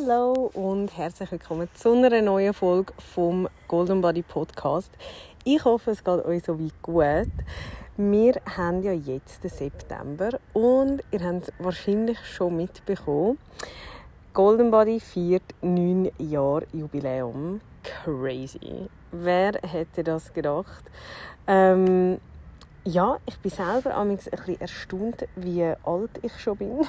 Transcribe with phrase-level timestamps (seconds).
[0.00, 4.90] Hallo und herzlich willkommen zu einer neuen Folge vom Golden Body Podcast.
[5.44, 7.32] Ich hoffe, es geht euch so weit gut.
[7.96, 13.38] Wir haben ja jetzt den September und ihr habt es wahrscheinlich schon mitbekommen.
[14.32, 17.60] Golden Body feiert neun Jahre Jubiläum.
[17.82, 18.88] Crazy.
[19.12, 20.84] Wer hätte das gedacht?
[21.46, 22.18] Ähm,
[22.84, 26.80] ja, ich bin selber ein bisschen erstaunt, wie alt ich schon bin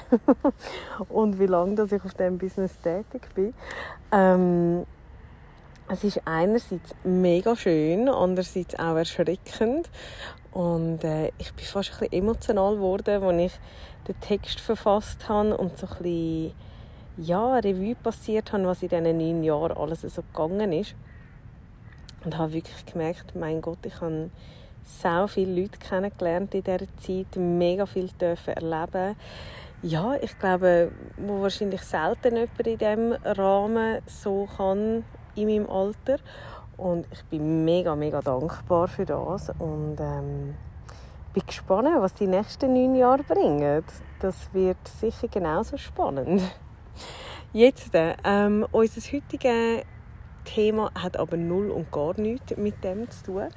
[1.08, 3.52] und wie lange ich auf diesem Business tätig bin.
[4.10, 4.86] Ähm,
[5.88, 9.90] es ist einerseits mega schön, andererseits auch erschreckend.
[10.52, 13.60] Und äh, ich bin fast ein bisschen emotional geworden, als ich
[14.08, 16.52] den Text verfasst habe und so ein bisschen
[17.18, 20.94] ja, Revue passiert habe, was in diesen neun Jahren alles so gegangen ist.
[22.24, 24.30] Und habe wirklich gemerkt, mein Gott, ich habe
[24.84, 29.16] so viele Leute kennengelernt in dieser Zeit, mega viel dürfen erleben.
[29.82, 36.18] Ja, ich glaube, wo wahrscheinlich selten jemand in diesem Rahmen so kann in meinem Alter.
[36.76, 39.50] Und ich bin mega, mega dankbar für das.
[39.58, 40.54] Und ähm,
[41.32, 43.84] bin gespannt, was die nächsten neun Jahre bringen.
[44.20, 46.42] Das wird sicher genauso spannend.
[47.52, 49.84] Jetzt, ähm, unser heutiges
[50.44, 53.48] Thema hat aber null und gar nichts mit dem zu tun.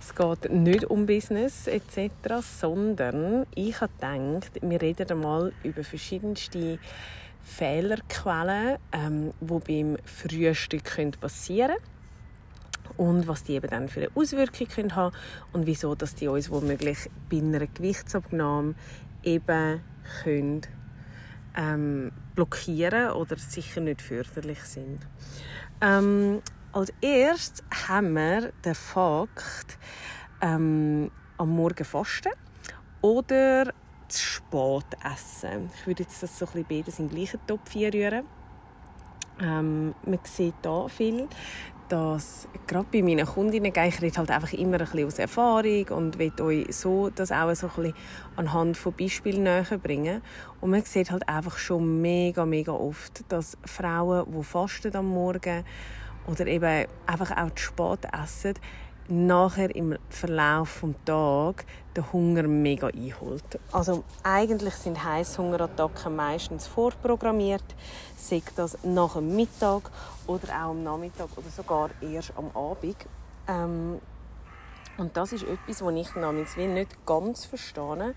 [0.00, 6.78] Es geht nicht um Business etc., sondern ich habe gedacht, wir reden einmal über verschiedenste
[7.42, 10.84] Fehlerquellen, ähm, die beim Frühstück
[11.20, 11.92] passieren können
[12.96, 15.14] und was die eben dann für eine Auswirkung können haben
[15.52, 18.74] und wieso dass die uns womöglich bei einer Gewichtsabnahme
[19.22, 19.80] eben
[20.22, 20.62] können,
[21.56, 25.00] ähm, blockieren oder sicher nicht förderlich sind.
[25.82, 26.40] Ähm,
[26.72, 29.78] als erstes haben wir den Fakt
[30.40, 32.30] ähm, am Morgen fasten
[33.00, 33.72] oder
[34.06, 35.70] zu spät essen.
[35.74, 38.24] Ich würde jetzt das so ein beides in den gleichen Topf rühren.
[39.40, 41.28] Ähm, man sieht hier viel,
[41.92, 46.18] dass gerade bei meinen Kundinnen, ich rede halt einfach immer ein bisschen aus Erfahrung und
[46.18, 47.94] will euch so das auch so ein bisschen
[48.36, 50.22] anhand von Beispielen näher bringen.
[50.62, 55.64] Und man sieht halt einfach schon mega, mega oft, dass Frauen, die fasten am Morgen
[56.26, 58.54] oder eben einfach auch zu spät essen,
[59.08, 61.64] nachher im Verlauf des Tages
[61.96, 63.60] den Hunger mega einholt.
[63.70, 67.64] Also eigentlich sind Heißhungerattacken meistens vorprogrammiert,
[68.16, 69.90] sei das nach dem Mittag
[70.26, 72.96] oder auch am Nachmittag oder sogar erst am Abend.
[73.48, 74.00] Ähm,
[74.98, 78.14] und das ist etwas, was ich namens nicht ganz verstehe,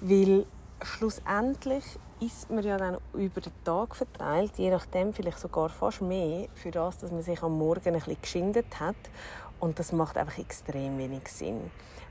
[0.00, 0.46] weil
[0.82, 1.84] schlussendlich
[2.22, 6.70] isst man ja dann über den Tag verteilt, je nachdem vielleicht sogar fast mehr, für
[6.70, 8.96] das, dass man sich am Morgen ein bisschen geschindet hat
[9.58, 11.70] und das macht einfach extrem wenig Sinn.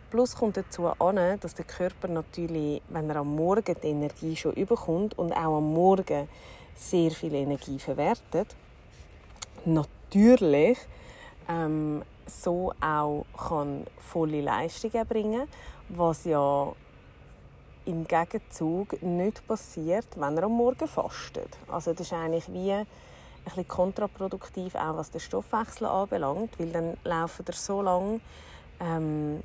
[0.10, 4.54] Plus kommt dazu an, dass der Körper natürlich, wenn er am Morgen die Energie schon
[4.54, 6.28] überkommt und auch am Morgen
[6.76, 8.54] sehr viel Energie verwertet,
[9.64, 10.78] natürlich
[11.48, 15.48] ähm, so auch kann volle Leistung erbringen,
[15.88, 16.74] was ja
[17.86, 21.58] im Gegenzug nicht passiert, wenn er am Morgen fastet.
[21.68, 22.88] Also das ist eigentlich wie ein
[23.44, 28.20] bisschen kontraproduktiv, auch was den Stoffwechsel anbelangt, weil dann laufen er so lange
[28.80, 29.44] ähm,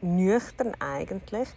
[0.00, 1.48] nüchtern eigentlich,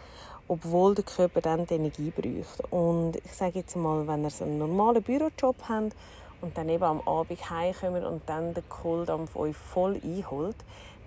[0.48, 2.72] obwohl der Körper dann die Energie braucht.
[2.72, 5.96] Und ich sage jetzt mal, wenn ihr so einen normalen Bürojob habt
[6.42, 10.58] und dann eben am Abend heimkommt und dann den Kohldampf euch voll einholt,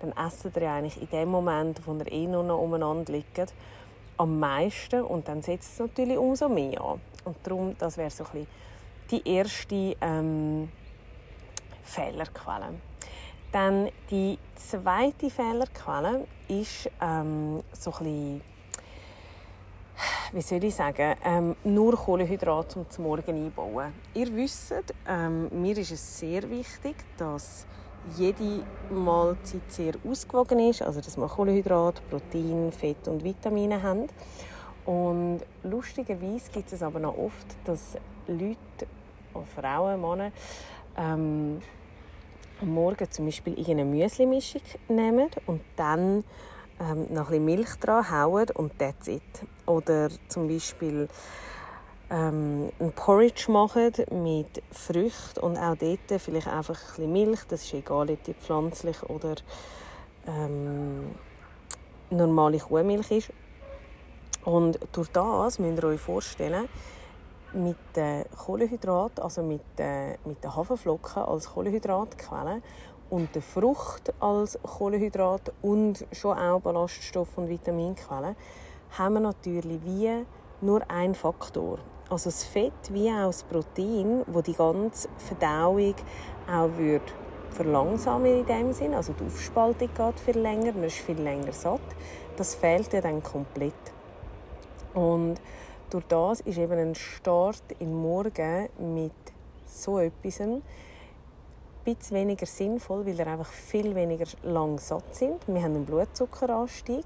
[0.01, 3.53] dann essen ihr eigentlich in dem Moment, wo ihr eh nur noch umeinander liegt,
[4.17, 7.01] am meisten und dann setzt es natürlich umso mehr an.
[7.25, 8.47] Und darum, das wäre so ein bisschen
[9.11, 10.69] die erste ähm,
[11.83, 12.75] Fehlerquelle.
[13.51, 18.41] Dann die zweite Fehlerquelle ist ähm, so ein bisschen,
[20.33, 23.93] wie soll ich sagen, ähm, nur Kohlenhydrate zum Morgen einbauen.
[24.13, 24.73] Ihr wisst,
[25.07, 27.65] ähm, mir ist es sehr wichtig, dass
[28.17, 34.07] jede Mahlzeit sehr ausgewogen ist, also dass man Kohlenhydrate, Protein, Fett und Vitamine haben.
[34.85, 37.97] Und lustigerweise gibt es aber noch oft, dass
[38.27, 38.87] Leute,
[39.55, 40.31] Frauen, Männer,
[40.97, 41.61] ähm,
[42.61, 46.23] am Morgen zum Beispiel eine Müsli-Mischung nehmen und dann
[46.79, 49.21] ähm, noch ein bisschen Milch dran hauen und that's it.
[49.65, 51.09] Oder zum Beispiel
[52.09, 57.63] ähm, ein Porridge machen mit Früchten und auch dort vielleicht einfach ein bisschen Milch, das
[57.63, 59.35] ist egal, ob die pflanzlich oder
[60.27, 61.15] ähm,
[62.09, 63.33] normale Kuhmilch ist.
[64.43, 66.69] Und durch das müsst ihr euch vorstellen,
[67.53, 72.61] mit den Kohlenhydraten, also mit den, mit den Haferflocken als Kohlenhydratquelle
[73.09, 78.35] und der Frucht als Kohlenhydrat und schon auch Ballaststoff- und Vitaminquelle,
[78.97, 80.25] haben wir natürlich wie
[80.61, 81.79] nur einen Faktor.
[82.09, 85.95] Also das Fett wie auch das Protein, wo die ganze Verdauung
[86.47, 87.11] auch würde
[87.49, 91.79] verlangsamen in dem Sinn, also die Aufspaltung geht viel länger, man ist viel länger satt.
[92.35, 93.73] Das fehlt ja dann komplett.
[94.93, 95.35] Und
[95.89, 99.13] durch das ist eben ein Start in Morgen mit
[99.65, 100.61] so etwas ein
[101.85, 105.47] bisschen weniger sinnvoll, weil wir einfach viel weniger lang satt sind.
[105.47, 107.05] Wir haben einen Blutzuckeranstieg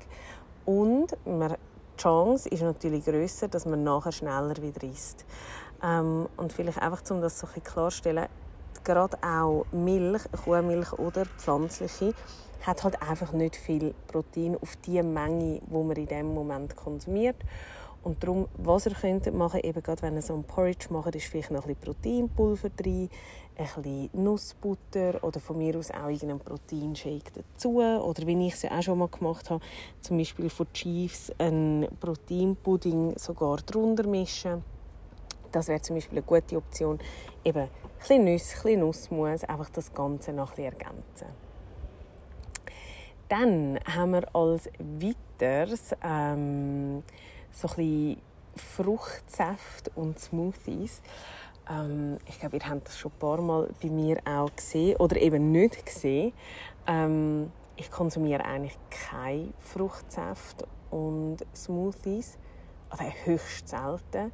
[0.66, 1.58] und wir
[2.00, 5.26] Chance ist natürlich größer, dass man nachher schneller wieder isst.
[5.84, 8.28] Ähm, und vielleicht einfach, um das so ein bisschen klarzustellen,
[8.84, 12.14] gerade auch Milch, Kuhmilch oder pflanzliche,
[12.66, 17.38] hat halt einfach nicht viel Protein auf die Menge, wo man in dem Moment konsumiert.
[18.04, 21.26] Und darum, was ihr könnt machen, eben gerade wenn ihr so ein Porridge macht, ist
[21.26, 23.10] vielleicht noch ein bisschen Proteinpulver drin,
[23.58, 27.80] ein bisschen Nussbutter oder von mir aus auch irgendeinen Proteinshake dazu.
[27.80, 29.64] Oder wie ich es ja auch schon mal gemacht habe,
[30.00, 34.64] zum Beispiel von Chiefs einen Proteinpudding sogar drunter mischen.
[35.52, 37.00] Das wäre zum Beispiel eine gute Option.
[37.44, 37.70] Eben ein
[38.00, 41.28] bisschen Nüsse, ein bisschen Nussmus, einfach das Ganze noch ein bisschen ergänzen.
[43.28, 47.04] Dann haben wir als weiteres ähm,
[47.52, 48.18] so ein
[48.56, 51.02] Fruchtsaft und Smoothies.
[51.70, 55.18] Ähm, ich glaube, ihr habt das schon ein paar Mal bei mir auch gesehen oder
[55.18, 56.34] eben nicht gesehen.
[56.88, 62.38] Ähm, ich konsumiere eigentlich keine Fruchtsaft und Smoothies,
[62.90, 64.32] also höchst selten.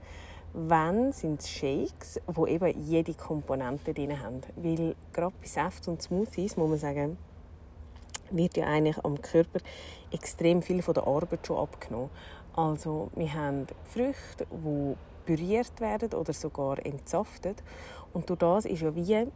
[0.54, 4.42] Wenn sind es Shakes, wo eben jede Komponente drin haben.
[4.56, 7.18] Weil gerade bei Saft und Smoothies muss man sagen,
[8.32, 9.60] wird ja eigentlich am Körper
[10.12, 12.10] extrem viel von der Arbeit schon abgenommen.
[12.56, 17.62] Also wir haben Früchte, die püriert werden oder sogar entsaftet.
[18.14, 19.28] Und durch das ist ja wie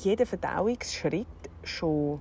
[0.00, 1.26] jeder Verdauungsschritt
[1.62, 2.20] schon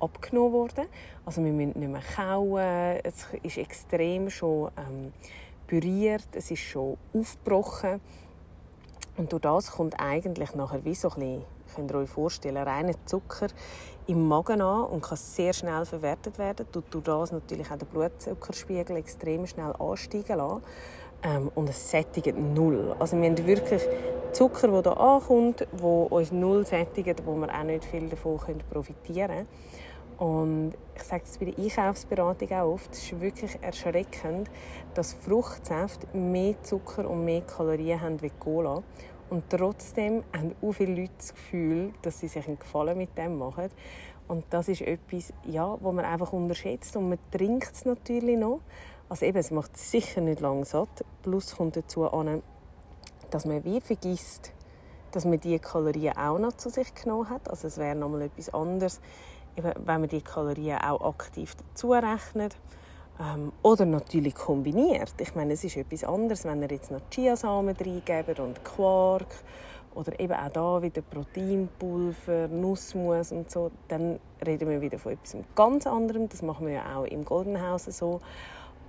[0.00, 0.86] abgenommen worden.
[1.26, 5.12] Also wir müssen nicht mehr kauen, es ist extrem schon ähm,
[5.66, 8.00] püriert, es ist schon aufgebrochen.
[9.16, 12.94] Und durch das kommt eigentlich nachher wie so ein bisschen, könnt ihr euch vorstellen, reiner
[13.06, 13.48] Zucker
[14.06, 16.66] im Magen an und kann sehr schnell verwertet werden.
[16.70, 20.62] Tut durch das natürlich auch den Blutzuckerspiegel extrem schnell ansteigen lassen.
[21.22, 22.94] Ähm, und es sättigt null.
[22.98, 23.82] Also wir haben wirklich
[24.32, 28.38] Zucker, der hier ankommt, wo uns null sättigt, wo wir auch nicht viel davon
[28.70, 29.48] profitieren können.
[30.18, 34.50] Und ich sage es bei der Einkaufsberatung auch oft, es ist wirklich erschreckend,
[34.94, 38.82] dass Fruchtsäfte mehr Zucker und mehr Kalorien haben wie Cola.
[39.28, 43.38] Und trotzdem haben auch viele Leute das Gefühl, dass sie sich einen Gefallen mit dem
[43.38, 43.70] machen.
[44.28, 46.96] Und das ist etwas, ja, wo man einfach unterschätzt.
[46.96, 48.60] Und man trinkt es natürlich noch.
[49.08, 51.04] Also eben, es macht sicher nicht lang satt.
[51.22, 52.42] Plus kommt dazu an,
[53.30, 54.52] dass man wie vergisst,
[55.12, 57.48] dass man diese Kalorien auch noch zu sich genommen hat.
[57.48, 59.00] Also es wäre nochmal etwas anderes,
[59.56, 62.56] wenn man die Kalorien auch aktiv dazu rechnet.
[63.20, 65.14] Ähm, oder natürlich kombiniert.
[65.20, 69.28] Ich meine, es ist etwas anderes, wenn ihr jetzt noch Chiasamen reingebt und Quark
[69.94, 75.36] oder eben auch da wieder Proteinpulver, Nussmus und so, dann reden wir wieder von etwas
[75.54, 76.28] ganz anderem.
[76.28, 78.20] Das machen wir ja auch im Golden House so.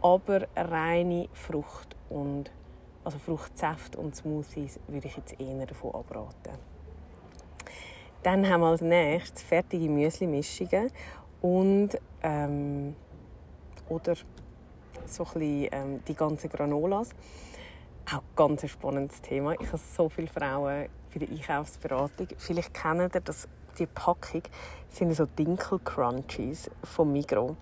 [0.02, 2.52] Aber reine Frucht und
[3.04, 6.60] also Fruchtsaft und Smoothies würde ich jetzt eher davon abraten.
[8.22, 10.92] Dann haben wir als nächstes fertige Müsli-Mischungen
[11.42, 12.96] und ähm,
[13.90, 14.16] oder
[15.06, 17.10] so ein bisschen, ähm, die ganzen Granolas.
[18.12, 19.54] Auch ganz ein spannendes Thema.
[19.60, 22.28] Ich habe so viele Frauen für die Einkaufsberatung.
[22.38, 24.44] Vielleicht kennen ihr das, die Packung
[24.90, 27.52] sind so Dinkel-Crunchies vom Migros.
[27.52, 27.58] Und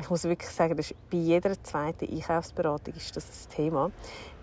[0.00, 3.90] ich muss wirklich sagen, das ist, bei jeder zweiten Einkaufsberatung ist das ein Thema.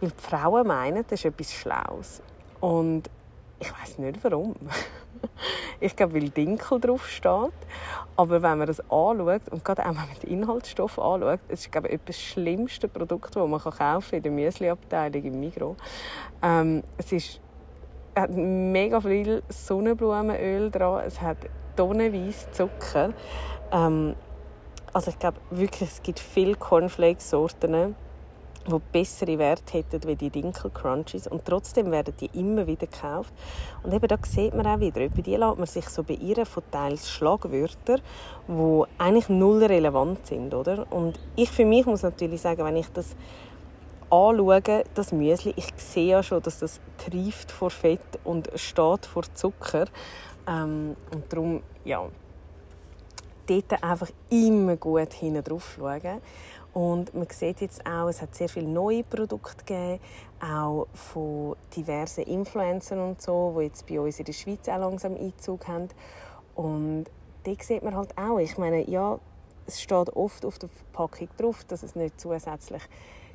[0.02, 2.22] Weil die Frauen meinen, das ist etwas Schlaues.
[2.60, 3.10] Und
[3.60, 4.56] ich weiß nicht warum.
[5.80, 7.52] ich glaube, weil Dinkel drauf steht.
[8.16, 11.72] Aber wenn man das anschaut, und gerade auch wenn man den Inhaltsstoff anschaut, es ist
[11.72, 15.78] glaube ich, das schlimmste Produkt, das man kaufen kann in der Müsli-Abteilung im Migros.
[16.42, 17.42] Ähm, es ist,
[18.16, 21.38] hat mega viel Sonnenblumenöl dran, es hat
[21.76, 23.14] tonnenweise Zucker.
[23.72, 24.16] Ähm,
[24.94, 27.96] also ich glaube wirklich, es gibt viele Cornflakes-Sorten
[28.68, 33.34] die bessere Werte hätten wie die Dinkel Crunchies und trotzdem werden die immer wieder gekauft.
[33.84, 36.64] Und eben da sieht man auch wieder, bei die lässt man sich so beirren von
[36.72, 38.02] teils Schlagwörtern,
[38.48, 40.92] die eigentlich null relevant sind, oder?
[40.92, 43.16] Und ich für mich muss natürlich sagen, wenn ich das
[44.10, 49.24] anschaue, das Müsli, ich sehe ja schon, dass das trieft vor Fett und steht vor
[49.34, 49.86] Zucker.
[50.48, 52.08] Ähm, und darum, ja,
[53.48, 56.22] dort einfach immer gut hinten drauf schauen
[56.76, 60.02] und man sieht jetzt auch, es hat sehr viele neue Produkte gegeben,
[60.42, 65.16] auch von diversen Influencern und so, die jetzt bei uns in der Schweiz auch langsam
[65.16, 65.88] Einzug haben.
[66.54, 67.06] Und
[67.46, 69.18] da sieht man halt auch, ich meine, ja,
[69.66, 72.84] es steht oft auf der Verpackung drauf, dass es nicht zusätzlich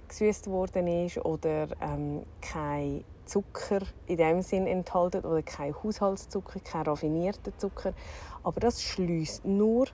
[0.08, 6.82] gesüßt worden ist oder ähm, kein Zucker in dem Sinn enthalten oder kein Haushaltszucker, kein
[6.82, 7.94] raffinierter Zucker.
[8.42, 9.86] Aber das schließt nur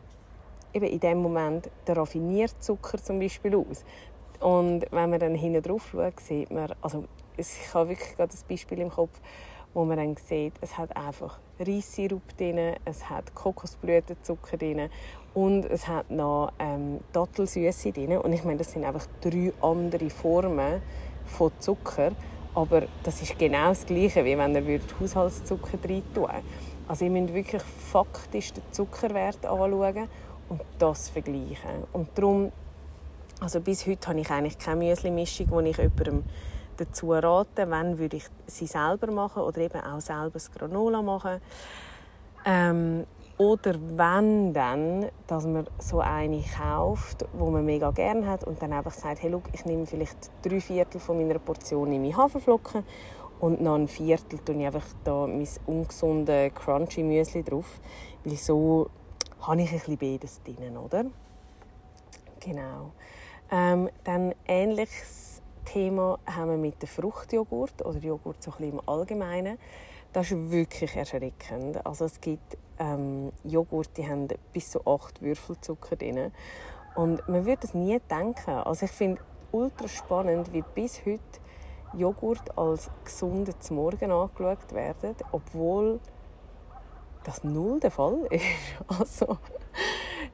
[0.76, 3.84] eben in dem Moment der raffinierte Zucker zum Beispiel aus.
[4.40, 7.04] Und wenn man dann hinten drauf schaut, sieht man, also
[7.36, 9.20] ich habe wirklich gerade das Beispiel im Kopf,
[9.72, 14.88] wo man dann sieht, es hat einfach Reissirup drin, es hat Kokosblütenzucker drin
[15.34, 18.18] und es hat noch ähm, Dattelsüße drin.
[18.18, 20.82] Und ich meine, das sind einfach drei andere Formen
[21.24, 22.12] von Zucker,
[22.54, 26.30] aber das ist genau das Gleiche, wie wenn ihr Haushaltszucker rein tun
[26.88, 30.08] Also ihr müsst wirklich faktisch den Zuckerwert anschauen
[30.48, 31.84] und das vergleichen.
[31.92, 32.52] Und darum,
[33.40, 36.24] also bis heute habe ich eigentlich keine Müsli-Mischung, die ich jemandem
[36.76, 37.70] dazu rate.
[37.70, 41.40] Wenn würde ich sie selber machen oder eben auch selber das Granola machen.
[42.44, 43.06] Ähm,
[43.38, 48.72] oder wenn dann, dass man so eine kauft, wo man mega gerne hat und dann
[48.72, 52.82] einfach sagt, hey, look, ich nehme vielleicht drei Viertel von meiner Portion in meine Haferflocken
[53.40, 57.78] und noch ein Viertel tue ich einfach da mein ungesunde Crunchy Müsli drauf,
[58.24, 58.88] weil so
[59.40, 61.04] habe ich ein bisschen beides drin, oder?
[62.40, 62.92] Genau.
[63.50, 68.88] Ähm, dann ähnliches Thema haben wir mit dem Fruchtjoghurt oder Joghurt so ein bisschen im
[68.88, 69.58] Allgemeinen.
[70.12, 71.84] Das ist wirklich erschreckend.
[71.84, 76.32] Also es gibt ähm, Joghurt, die haben bis zu acht Würfelzucker drin.
[76.94, 78.50] Und man würde es nie denken.
[78.50, 79.20] Also ich finde
[79.52, 81.20] ultra spannend, wie bis heute
[81.94, 86.00] Joghurt als gesunde zum Morgen angeschaut werden, obwohl
[87.26, 88.44] das null der Fall ist.
[88.86, 89.38] Also,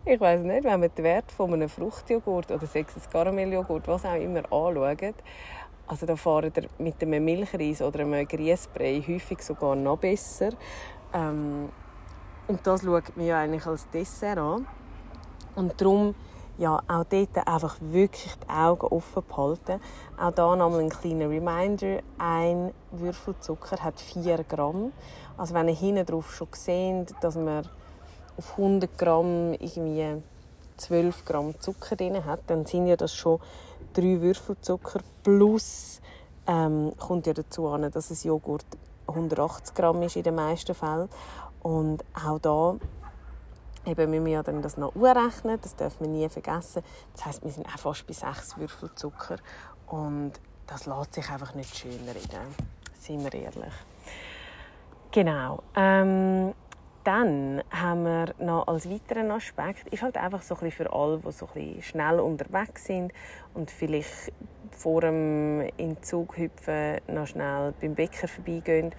[0.04, 4.14] ich weiß nicht, wenn man den Wert von einem Fruchtjoghurt oder sechs Karamelljoghurt, was auch
[4.14, 5.14] immer, anschaut,
[5.86, 10.50] also da fahren ihr mit einem Milchreis oder einem Grießbrei häufig sogar noch besser.
[11.12, 11.68] Ähm,
[12.48, 14.66] und das schaut man ja eigentlich als Dessert an.
[15.54, 16.14] Und darum
[16.58, 19.80] ja, auch dort einfach wirklich die Augen offen behalten.
[20.18, 22.00] Auch da nochmal ein kleiner Reminder.
[22.18, 24.92] Ein Würfel Zucker hat 4 Gramm.
[25.36, 27.66] Also wenn ihr hinten drauf schon seht, dass man
[28.36, 30.22] auf 100 Gramm irgendwie
[30.76, 33.40] 12 Gramm Zucker drin hat, dann sind ja das schon
[33.94, 36.00] drei Würfel Zucker plus
[36.46, 38.66] ähm, kommt ja dazu an, dass es Joghurt
[39.06, 41.08] 180 Gramm ist in den meisten Fällen
[41.62, 42.76] und auch da
[43.86, 46.82] eben müssen wir ja dann das noch urrechnen, das dürfen wir nie vergessen.
[47.14, 49.36] Das heißt, wir sind auch fast bei 6 Würfel Zucker
[49.86, 50.32] und
[50.66, 52.54] das lässt sich einfach nicht schöner reden,
[52.98, 53.74] seien wir ehrlich.
[55.10, 55.62] Genau.
[55.76, 56.54] Ähm,
[57.04, 61.18] dann haben wir noch als weiteren Aspekt, ist halt einfach so ein bisschen für alle,
[61.18, 63.12] die so ein bisschen schnell unterwegs sind
[63.54, 64.32] und vielleicht
[64.70, 68.94] vor dem in Zug hüpfen noch schnell beim Bäcker vorbeigehen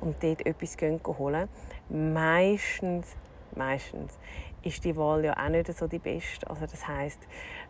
[0.00, 0.76] und dort etwas
[1.18, 1.48] holen.
[1.88, 3.16] Meistens,
[3.58, 4.18] meistens
[4.62, 6.48] ist die Wahl ja auch nicht so die beste.
[6.48, 7.20] Also das heisst,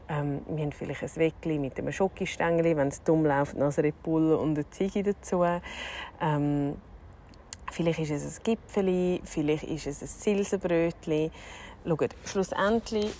[0.08, 3.82] ähm, wir haben vielleicht ein Weckli mit einem Schokostängel, wenn es dumm läuft, noch ein
[3.82, 5.44] Red Bull und eine Ziege dazu.
[6.20, 6.76] Ähm,
[7.70, 11.30] Vielleicht ist es ein Gipfeli, vielleicht ist es ein Silsenbrötchen.
[11.86, 13.14] Schaut, schlussendlich,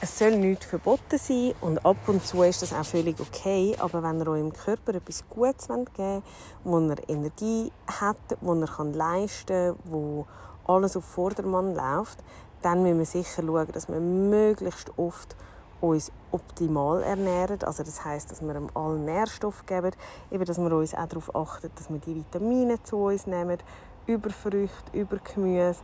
[0.00, 3.74] es soll nichts verboten sein und ab und zu ist das auch völlig okay.
[3.78, 6.22] Aber wenn ihr eurem Körper etwas Gutes geben wollt,
[6.64, 10.26] wo er Energie hat, wo er leisten kann, wo
[10.66, 12.18] alles auf Vordermann läuft,
[12.62, 15.36] dann müssen wir sicher schauen, dass wir möglichst oft
[15.80, 17.62] uns optimal ernähren.
[17.62, 19.92] Also das heißt, dass wir allen Nährstoff geben,
[20.30, 23.58] eben, dass wir uns auch darauf achten, dass wir die Vitamine zu uns nehmen,
[24.06, 25.80] über Früchte, über Gemüse,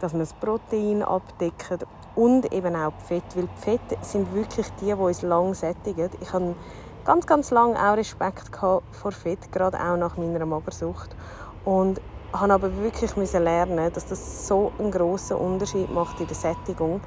[0.00, 1.80] dass wir das Protein abdecken
[2.14, 6.10] und eben auch die Fette, weil die sind wirklich die, die uns lang sättigen.
[6.20, 6.54] Ich habe
[7.04, 11.14] ganz, ganz lange auch Respekt vor Fett, gerade auch nach meiner Magersucht
[11.64, 12.00] und
[12.32, 17.00] habe aber wirklich lernen, dass das so einen grossen Unterschied macht in der Sättigung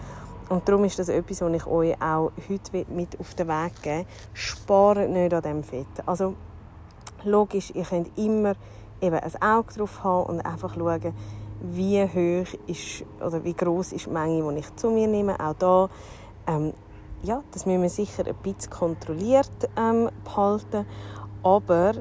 [0.49, 4.05] und darum ist das etwas, was ich euch auch heute mit auf den Weg will.
[4.33, 5.87] Spart nicht an diesem Fett.
[6.05, 6.35] Also,
[7.23, 8.53] logisch, ihr könnt immer
[9.01, 11.13] eben ein Auge drauf haben und einfach schauen,
[11.61, 15.39] wie hoch ist oder wie groß ist die Menge, die ich zu mir nehme.
[15.39, 15.89] Auch da
[16.45, 16.73] ähm,
[17.23, 20.85] ja, das müssen wir sicher ein bisschen kontrolliert ähm, behalten,
[21.41, 21.93] aber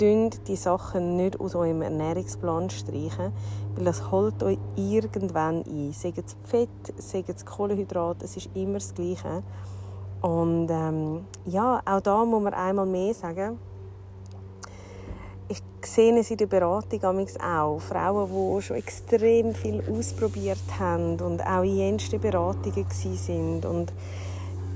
[0.00, 3.32] die Sachen nicht aus eurem Ernährungsplan streichen,
[3.74, 5.92] weil das holt euch irgendwann ein.
[5.92, 9.42] Sei es Fett, sei es Kohlenhydrat, es ist immer das Gleiche.
[10.20, 13.58] Und ähm, ja, auch da muss man einmal mehr sagen,
[15.48, 17.78] ich sehe es in der Beratung auch.
[17.78, 23.92] Frauen, die schon extrem viel ausprobiert haben und auch in jensten Beratungen sind und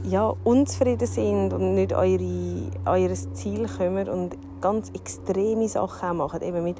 [0.04, 6.62] ja, unzufrieden sind und nicht eure, eures Ziel kommen und ganz extreme Sachen machen, eben
[6.62, 6.76] mit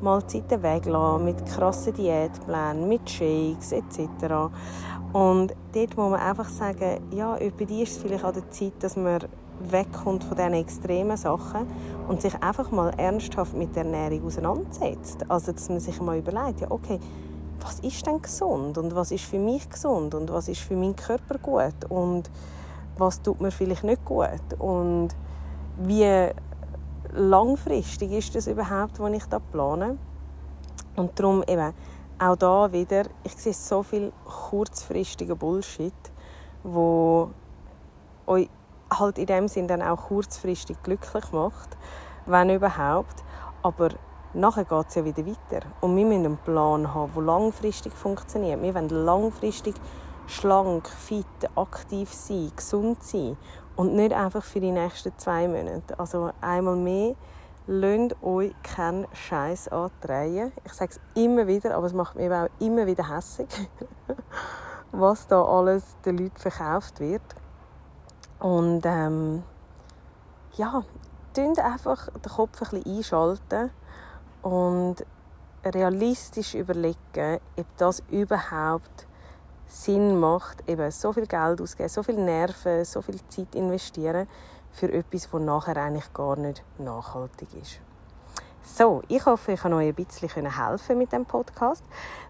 [0.00, 4.50] Mahlzeiten weglassen, mit krassen Diätplänen, mit Shakes etc.
[5.12, 8.72] Und dort muss man einfach sagen, ja, bei dir ist es vielleicht an der Zeit,
[8.80, 9.20] dass man
[9.60, 11.66] wegkommt von diesen extremen Sachen
[12.08, 15.26] und sich einfach mal ernsthaft mit der Ernährung auseinandersetzt.
[15.28, 16.98] Also, dass man sich mal überlegt, ja, okay,
[17.60, 20.96] was ist denn gesund und was ist für mich gesund und was ist für meinen
[20.96, 22.30] Körper gut und
[22.96, 25.08] was tut mir vielleicht nicht gut und
[25.78, 26.30] wie
[27.12, 29.98] langfristig ist das überhaupt, was ich da plane.
[30.96, 31.72] Und darum eben
[32.18, 35.94] auch da wieder, ich sehe so viel kurzfristiger Bullshit,
[36.62, 37.30] wo
[38.26, 38.48] euch
[38.92, 41.76] halt in dem Sinn dann auch kurzfristig glücklich macht,
[42.26, 43.24] wenn überhaupt,
[43.62, 43.90] aber
[44.34, 45.66] nachher geht es ja wieder weiter.
[45.80, 48.60] Und wir müssen einen Plan haben, der langfristig funktioniert.
[48.60, 49.74] Wir wollen langfristig
[50.26, 51.26] schlank, fit,
[51.56, 53.36] aktiv sein, gesund sein
[53.80, 55.98] und nicht einfach für die nächsten zwei Monate.
[55.98, 57.14] Also einmal mehr,
[57.66, 60.52] lasst euch keinen Scheiß andrehen.
[60.66, 63.48] Ich sage es immer wieder, aber es macht mich auch immer wieder hässlich,
[64.92, 67.22] was da alles den Leuten verkauft wird.
[68.38, 69.44] Und ähm,
[70.56, 70.82] ja,
[71.38, 73.70] einfach den Kopf ein bisschen einschalten
[74.42, 74.96] und
[75.64, 79.06] realistisch überlegen, ob das überhaupt
[79.70, 84.26] Sinn macht, eben so viel Geld auszugeben, so viel Nerven, so viel Zeit investieren
[84.72, 87.80] für etwas, das nachher eigentlich gar nicht nachhaltig ist.
[88.62, 91.84] So, ich hoffe, ich kann euch ein bisschen helfen mit dem Podcast.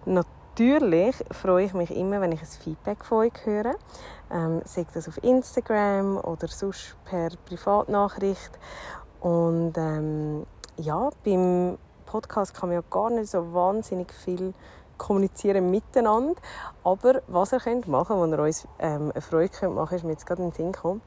[0.04, 3.74] Natürlich freue ich mich immer, wenn ich ein Feedback von euch höre.
[4.30, 8.50] Ähm, sei das auf Instagram oder sonst per Privatnachricht.
[9.20, 14.54] Und ähm, ja, beim Podcast kann man ja gar nicht so wahnsinnig viel
[15.00, 16.40] kommunizieren miteinander.
[16.84, 20.04] Aber was ihr könnt machen könnt, wo ihr uns ähm, eine Freude könnt machen ist
[20.04, 21.00] mir jetzt gerade in den Sinn gekommen.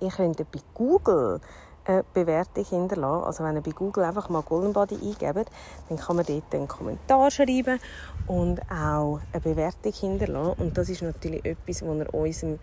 [0.00, 1.40] Ihr könnt bei Google
[1.84, 3.24] eine Bewertung hinterlassen.
[3.24, 5.50] Also wenn ihr bei Google einfach mal Golden Body eingebt,
[5.88, 7.78] dann kann man dort einen Kommentar schreiben
[8.26, 10.62] und auch eine Bewertung hinterlassen.
[10.62, 12.58] Und das ist natürlich etwas, wo ihr unserem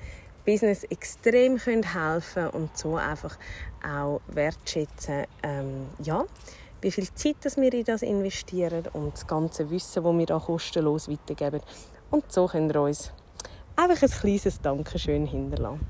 [0.46, 3.38] Business extrem helfen könnt und so einfach
[3.88, 5.26] auch wertschätzen.
[5.44, 6.26] Ähm, ja,
[6.82, 10.39] wie viel Zeit dass wir in das investieren und das ganze Wissen, das wir da
[10.39, 11.62] kostenlos weitergeben.
[12.10, 13.12] Und so könnt ihr uns
[13.76, 15.88] einfach ein kleines Dankeschön hinterlassen.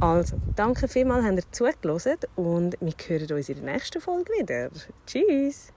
[0.00, 4.70] Also, danke vielmals, habt ihr zugelassen und wir hören uns in der nächsten Folge wieder.
[5.06, 5.72] Tschüss!